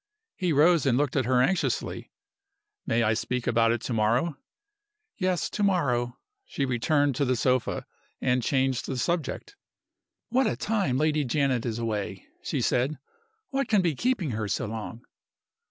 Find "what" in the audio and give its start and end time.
10.29-10.47, 13.51-13.67